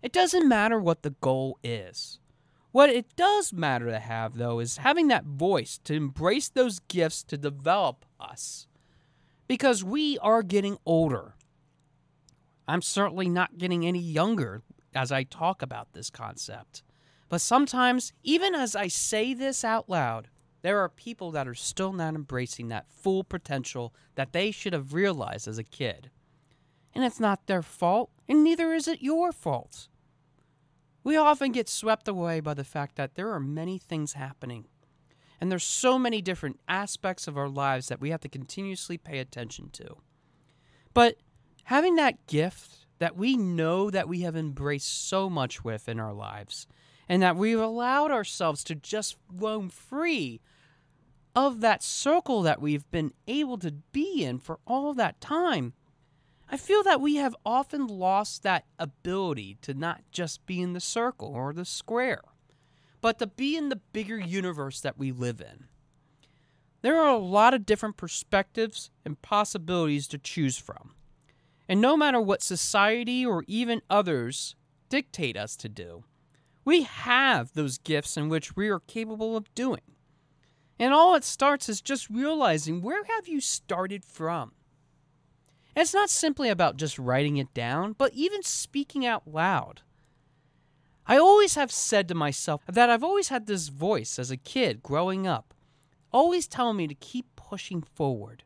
It 0.00 0.12
doesn't 0.12 0.48
matter 0.48 0.78
what 0.78 1.02
the 1.02 1.16
goal 1.20 1.58
is. 1.64 2.20
What 2.70 2.88
it 2.88 3.16
does 3.16 3.52
matter 3.52 3.86
to 3.86 3.98
have, 3.98 4.36
though, 4.36 4.60
is 4.60 4.76
having 4.76 5.08
that 5.08 5.24
voice 5.24 5.80
to 5.82 5.94
embrace 5.94 6.48
those 6.48 6.78
gifts 6.78 7.24
to 7.24 7.36
develop 7.36 8.04
us. 8.20 8.68
Because 9.48 9.82
we 9.82 10.18
are 10.18 10.44
getting 10.44 10.78
older. 10.86 11.34
I'm 12.68 12.80
certainly 12.80 13.28
not 13.28 13.58
getting 13.58 13.84
any 13.84 13.98
younger 13.98 14.62
as 14.94 15.10
I 15.10 15.24
talk 15.24 15.62
about 15.62 15.94
this 15.94 16.10
concept. 16.10 16.84
But 17.28 17.40
sometimes, 17.40 18.12
even 18.22 18.54
as 18.54 18.76
I 18.76 18.86
say 18.86 19.34
this 19.34 19.64
out 19.64 19.88
loud, 19.88 20.28
there 20.62 20.78
are 20.80 20.88
people 20.88 21.30
that 21.30 21.48
are 21.48 21.54
still 21.54 21.92
not 21.92 22.14
embracing 22.14 22.68
that 22.68 22.90
full 22.90 23.24
potential 23.24 23.94
that 24.14 24.32
they 24.32 24.50
should 24.50 24.72
have 24.72 24.94
realized 24.94 25.48
as 25.48 25.58
a 25.58 25.64
kid. 25.64 26.10
And 26.94 27.04
it's 27.04 27.20
not 27.20 27.46
their 27.46 27.62
fault, 27.62 28.10
and 28.28 28.44
neither 28.44 28.72
is 28.72 28.88
it 28.88 29.02
your 29.02 29.32
fault. 29.32 29.88
We 31.02 31.16
often 31.16 31.52
get 31.52 31.68
swept 31.68 32.08
away 32.08 32.40
by 32.40 32.54
the 32.54 32.64
fact 32.64 32.96
that 32.96 33.14
there 33.14 33.30
are 33.30 33.40
many 33.40 33.78
things 33.78 34.14
happening. 34.14 34.66
And 35.40 35.50
there's 35.50 35.64
so 35.64 35.98
many 35.98 36.20
different 36.20 36.60
aspects 36.68 37.26
of 37.26 37.38
our 37.38 37.48
lives 37.48 37.88
that 37.88 38.00
we 38.00 38.10
have 38.10 38.20
to 38.20 38.28
continuously 38.28 38.98
pay 38.98 39.18
attention 39.18 39.70
to. 39.70 39.96
But 40.92 41.16
having 41.64 41.94
that 41.96 42.26
gift 42.26 42.86
that 42.98 43.16
we 43.16 43.36
know 43.36 43.90
that 43.90 44.08
we 44.08 44.20
have 44.20 44.36
embraced 44.36 45.08
so 45.08 45.30
much 45.30 45.64
with 45.64 45.88
in 45.88 45.98
our 45.98 46.12
lives, 46.12 46.66
and 47.10 47.20
that 47.24 47.34
we've 47.34 47.58
allowed 47.58 48.12
ourselves 48.12 48.62
to 48.62 48.72
just 48.76 49.16
roam 49.34 49.68
free 49.68 50.40
of 51.34 51.60
that 51.60 51.82
circle 51.82 52.40
that 52.42 52.60
we've 52.60 52.88
been 52.92 53.12
able 53.26 53.58
to 53.58 53.72
be 53.90 54.22
in 54.22 54.38
for 54.38 54.60
all 54.64 54.94
that 54.94 55.20
time, 55.20 55.72
I 56.48 56.56
feel 56.56 56.84
that 56.84 57.00
we 57.00 57.16
have 57.16 57.34
often 57.44 57.88
lost 57.88 58.44
that 58.44 58.64
ability 58.78 59.58
to 59.62 59.74
not 59.74 60.02
just 60.12 60.46
be 60.46 60.60
in 60.60 60.72
the 60.72 60.78
circle 60.78 61.32
or 61.34 61.52
the 61.52 61.64
square, 61.64 62.22
but 63.00 63.18
to 63.18 63.26
be 63.26 63.56
in 63.56 63.70
the 63.70 63.80
bigger 63.92 64.18
universe 64.18 64.80
that 64.80 64.96
we 64.96 65.10
live 65.10 65.40
in. 65.40 65.64
There 66.80 66.96
are 66.96 67.10
a 67.10 67.18
lot 67.18 67.54
of 67.54 67.66
different 67.66 67.96
perspectives 67.96 68.92
and 69.04 69.20
possibilities 69.20 70.06
to 70.08 70.18
choose 70.18 70.58
from. 70.58 70.94
And 71.68 71.80
no 71.80 71.96
matter 71.96 72.20
what 72.20 72.40
society 72.40 73.26
or 73.26 73.42
even 73.48 73.82
others 73.90 74.54
dictate 74.88 75.36
us 75.36 75.56
to 75.56 75.68
do, 75.68 76.04
we 76.64 76.82
have 76.82 77.52
those 77.52 77.78
gifts 77.78 78.16
in 78.16 78.28
which 78.28 78.56
we 78.56 78.68
are 78.68 78.80
capable 78.80 79.36
of 79.36 79.52
doing. 79.54 79.80
And 80.78 80.94
all 80.94 81.14
it 81.14 81.24
starts 81.24 81.68
is 81.68 81.80
just 81.80 82.08
realizing 82.08 82.80
where 82.80 83.04
have 83.04 83.28
you 83.28 83.40
started 83.40 84.04
from? 84.04 84.52
And 85.74 85.82
it's 85.82 85.94
not 85.94 86.10
simply 86.10 86.48
about 86.48 86.76
just 86.76 86.98
writing 86.98 87.36
it 87.36 87.52
down, 87.54 87.94
but 87.96 88.12
even 88.14 88.42
speaking 88.42 89.06
out 89.06 89.28
loud. 89.28 89.82
I 91.06 91.16
always 91.16 91.54
have 91.54 91.72
said 91.72 92.08
to 92.08 92.14
myself 92.14 92.62
that 92.66 92.90
I've 92.90 93.04
always 93.04 93.28
had 93.28 93.46
this 93.46 93.68
voice 93.68 94.18
as 94.18 94.30
a 94.30 94.36
kid 94.36 94.82
growing 94.82 95.26
up, 95.26 95.54
always 96.12 96.46
telling 96.46 96.76
me 96.76 96.86
to 96.88 96.94
keep 96.94 97.26
pushing 97.36 97.82
forward, 97.82 98.44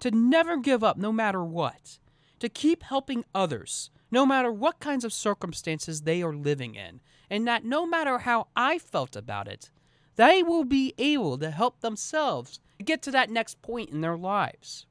to 0.00 0.10
never 0.10 0.56
give 0.56 0.84
up 0.84 0.96
no 0.96 1.12
matter 1.12 1.44
what, 1.44 1.98
to 2.38 2.48
keep 2.48 2.82
helping 2.84 3.24
others 3.34 3.90
no 4.10 4.24
matter 4.24 4.52
what 4.52 4.80
kinds 4.80 5.04
of 5.04 5.12
circumstances 5.12 6.02
they 6.02 6.22
are 6.22 6.34
living 6.34 6.74
in, 6.74 7.00
and 7.28 7.46
that 7.46 7.64
no 7.64 7.86
matter 7.86 8.18
how 8.18 8.48
I 8.56 8.78
felt 8.78 9.16
about 9.16 9.48
it, 9.48 9.70
they 10.16 10.42
will 10.42 10.64
be 10.64 10.94
able 10.98 11.38
to 11.38 11.50
help 11.50 11.80
themselves 11.80 12.60
get 12.84 13.02
to 13.02 13.10
that 13.10 13.30
next 13.30 13.60
point 13.62 13.90
in 13.90 14.00
their 14.00 14.16
lives. 14.16 14.86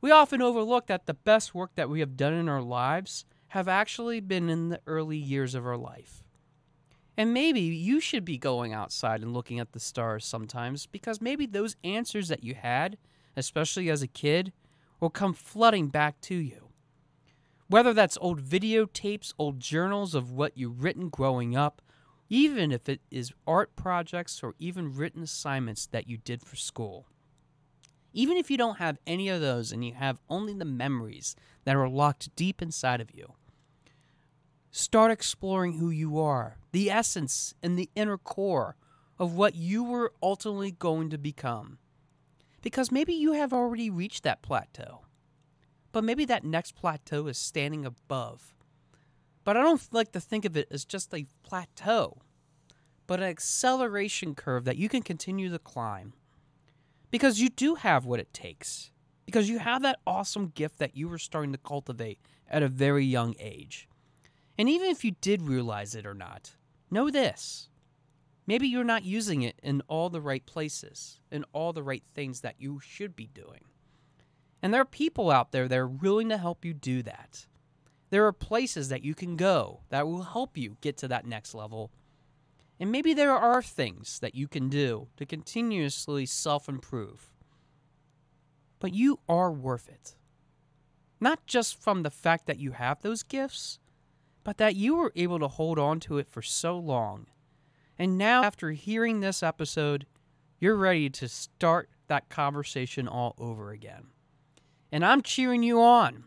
We 0.00 0.10
often 0.10 0.40
overlook 0.40 0.86
that 0.86 1.06
the 1.06 1.14
best 1.14 1.54
work 1.54 1.72
that 1.74 1.90
we 1.90 2.00
have 2.00 2.16
done 2.16 2.32
in 2.32 2.48
our 2.48 2.62
lives 2.62 3.24
have 3.48 3.68
actually 3.68 4.20
been 4.20 4.48
in 4.48 4.68
the 4.68 4.80
early 4.86 5.16
years 5.16 5.54
of 5.54 5.66
our 5.66 5.76
life. 5.76 6.22
And 7.16 7.34
maybe 7.34 7.60
you 7.60 7.98
should 7.98 8.24
be 8.24 8.38
going 8.38 8.72
outside 8.72 9.22
and 9.22 9.34
looking 9.34 9.58
at 9.58 9.72
the 9.72 9.80
stars 9.80 10.24
sometimes 10.24 10.86
because 10.86 11.20
maybe 11.20 11.46
those 11.46 11.74
answers 11.82 12.28
that 12.28 12.44
you 12.44 12.54
had, 12.54 12.96
especially 13.36 13.90
as 13.90 14.02
a 14.02 14.06
kid, 14.06 14.52
will 15.00 15.10
come 15.10 15.34
flooding 15.34 15.88
back 15.88 16.20
to 16.22 16.36
you. 16.36 16.67
Whether 17.68 17.92
that's 17.92 18.16
old 18.20 18.42
videotapes, 18.42 19.34
old 19.38 19.60
journals 19.60 20.14
of 20.14 20.32
what 20.32 20.56
you've 20.56 20.82
written 20.82 21.10
growing 21.10 21.54
up, 21.54 21.82
even 22.30 22.72
if 22.72 22.88
it 22.88 23.00
is 23.10 23.32
art 23.46 23.76
projects 23.76 24.42
or 24.42 24.54
even 24.58 24.94
written 24.94 25.22
assignments 25.22 25.86
that 25.86 26.08
you 26.08 26.16
did 26.16 26.42
for 26.42 26.56
school. 26.56 27.06
Even 28.14 28.38
if 28.38 28.50
you 28.50 28.56
don't 28.56 28.78
have 28.78 28.98
any 29.06 29.28
of 29.28 29.42
those 29.42 29.70
and 29.70 29.84
you 29.84 29.92
have 29.92 30.18
only 30.30 30.54
the 30.54 30.64
memories 30.64 31.36
that 31.64 31.76
are 31.76 31.88
locked 31.88 32.34
deep 32.36 32.62
inside 32.62 33.02
of 33.02 33.14
you, 33.14 33.34
start 34.70 35.10
exploring 35.10 35.74
who 35.74 35.90
you 35.90 36.18
are, 36.18 36.56
the 36.72 36.90
essence 36.90 37.54
and 37.62 37.78
the 37.78 37.90
inner 37.94 38.16
core 38.16 38.76
of 39.18 39.34
what 39.34 39.54
you 39.54 39.84
were 39.84 40.12
ultimately 40.22 40.70
going 40.70 41.10
to 41.10 41.18
become. 41.18 41.78
Because 42.62 42.90
maybe 42.90 43.12
you 43.12 43.32
have 43.32 43.52
already 43.52 43.90
reached 43.90 44.22
that 44.22 44.42
plateau. 44.42 45.02
But 45.98 46.04
maybe 46.04 46.24
that 46.26 46.44
next 46.44 46.76
plateau 46.76 47.26
is 47.26 47.36
standing 47.36 47.84
above. 47.84 48.54
But 49.42 49.56
I 49.56 49.62
don't 49.62 49.82
like 49.92 50.12
to 50.12 50.20
think 50.20 50.44
of 50.44 50.56
it 50.56 50.68
as 50.70 50.84
just 50.84 51.12
a 51.12 51.26
plateau, 51.42 52.18
but 53.08 53.18
an 53.18 53.26
acceleration 53.26 54.36
curve 54.36 54.64
that 54.64 54.76
you 54.76 54.88
can 54.88 55.02
continue 55.02 55.50
to 55.50 55.58
climb. 55.58 56.12
Because 57.10 57.40
you 57.40 57.48
do 57.48 57.74
have 57.74 58.04
what 58.04 58.20
it 58.20 58.32
takes. 58.32 58.92
Because 59.26 59.50
you 59.50 59.58
have 59.58 59.82
that 59.82 59.98
awesome 60.06 60.52
gift 60.54 60.78
that 60.78 60.96
you 60.96 61.08
were 61.08 61.18
starting 61.18 61.50
to 61.50 61.58
cultivate 61.58 62.20
at 62.48 62.62
a 62.62 62.68
very 62.68 63.04
young 63.04 63.34
age. 63.40 63.88
And 64.56 64.68
even 64.68 64.90
if 64.90 65.04
you 65.04 65.16
did 65.20 65.42
realize 65.42 65.96
it 65.96 66.06
or 66.06 66.14
not, 66.14 66.54
know 66.92 67.10
this. 67.10 67.70
Maybe 68.46 68.68
you're 68.68 68.84
not 68.84 69.02
using 69.02 69.42
it 69.42 69.58
in 69.64 69.82
all 69.88 70.10
the 70.10 70.20
right 70.20 70.46
places, 70.46 71.18
in 71.32 71.42
all 71.52 71.72
the 71.72 71.82
right 71.82 72.04
things 72.14 72.42
that 72.42 72.54
you 72.60 72.78
should 72.78 73.16
be 73.16 73.26
doing. 73.26 73.64
And 74.62 74.74
there 74.74 74.80
are 74.80 74.86
people 74.86 75.30
out 75.30 75.52
there 75.52 75.68
that 75.68 75.78
are 75.78 75.86
willing 75.86 76.28
to 76.30 76.38
help 76.38 76.64
you 76.64 76.74
do 76.74 77.02
that. 77.02 77.46
There 78.10 78.26
are 78.26 78.32
places 78.32 78.88
that 78.88 79.04
you 79.04 79.14
can 79.14 79.36
go 79.36 79.80
that 79.90 80.06
will 80.06 80.22
help 80.22 80.56
you 80.56 80.76
get 80.80 80.96
to 80.98 81.08
that 81.08 81.26
next 81.26 81.54
level. 81.54 81.90
And 82.80 82.90
maybe 82.90 83.12
there 83.12 83.32
are 83.32 83.62
things 83.62 84.18
that 84.20 84.34
you 84.34 84.48
can 84.48 84.68
do 84.68 85.08
to 85.16 85.26
continuously 85.26 86.26
self 86.26 86.68
improve. 86.68 87.30
But 88.78 88.94
you 88.94 89.20
are 89.28 89.50
worth 89.50 89.88
it. 89.88 90.14
Not 91.20 91.46
just 91.46 91.80
from 91.80 92.02
the 92.02 92.10
fact 92.10 92.46
that 92.46 92.60
you 92.60 92.72
have 92.72 93.02
those 93.02 93.22
gifts, 93.22 93.80
but 94.44 94.58
that 94.58 94.76
you 94.76 94.96
were 94.96 95.12
able 95.16 95.40
to 95.40 95.48
hold 95.48 95.78
on 95.78 96.00
to 96.00 96.18
it 96.18 96.28
for 96.28 96.42
so 96.42 96.78
long. 96.78 97.26
And 97.98 98.16
now, 98.16 98.44
after 98.44 98.70
hearing 98.70 99.20
this 99.20 99.42
episode, 99.42 100.06
you're 100.60 100.76
ready 100.76 101.10
to 101.10 101.28
start 101.28 101.90
that 102.06 102.28
conversation 102.28 103.08
all 103.08 103.34
over 103.38 103.72
again. 103.72 104.06
And 104.90 105.04
I'm 105.04 105.22
cheering 105.22 105.62
you 105.62 105.80
on, 105.80 106.24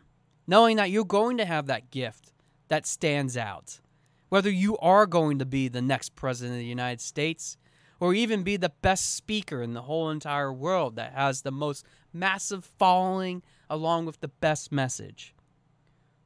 knowing 0.47 0.77
that 0.77 0.91
you're 0.91 1.05
going 1.05 1.37
to 1.37 1.45
have 1.45 1.67
that 1.67 1.89
gift 1.89 2.31
that 2.67 2.85
stands 2.85 3.35
out. 3.35 3.79
Whether 4.29 4.49
you 4.49 4.77
are 4.77 5.05
going 5.05 5.39
to 5.39 5.45
be 5.45 5.67
the 5.67 5.81
next 5.81 6.15
president 6.15 6.55
of 6.55 6.59
the 6.59 6.65
United 6.65 7.01
States 7.01 7.57
or 7.99 8.13
even 8.13 8.43
be 8.43 8.57
the 8.57 8.71
best 8.81 9.15
speaker 9.15 9.61
in 9.61 9.73
the 9.73 9.83
whole 9.83 10.09
entire 10.09 10.53
world 10.53 10.95
that 10.95 11.13
has 11.13 11.41
the 11.41 11.51
most 11.51 11.85
massive 12.13 12.63
following 12.63 13.43
along 13.69 14.05
with 14.05 14.21
the 14.21 14.27
best 14.27 14.71
message. 14.71 15.35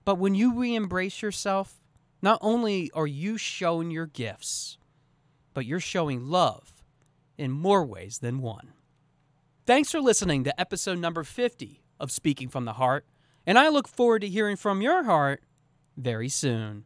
But 0.04 0.20
when 0.20 0.36
you 0.36 0.54
re 0.54 0.76
embrace 0.76 1.22
yourself, 1.22 1.82
not 2.22 2.40
only 2.42 2.92
are 2.94 3.08
you 3.08 3.38
showing 3.38 3.92
your 3.92 4.06
gifts, 4.06 4.78
but 5.54 5.66
you're 5.66 5.80
showing 5.80 6.28
love 6.28 6.74
in 7.38 7.52
more 7.52 7.84
ways 7.84 8.20
than 8.20 8.40
one. 8.40 8.74
Thanks 9.66 9.92
for 9.92 10.00
listening 10.00 10.44
to 10.44 10.60
episode 10.60 11.00
number 11.00 11.24
50 11.24 11.85
of 12.00 12.12
Speaking 12.12 12.50
from 12.50 12.66
the 12.66 12.74
Heart, 12.74 13.06
and 13.46 13.58
I 13.58 13.70
look 13.70 13.88
forward 13.88 14.20
to 14.20 14.28
hearing 14.28 14.56
from 14.56 14.82
your 14.82 15.04
heart 15.04 15.42
very 15.98 16.30
soon. 16.30 16.86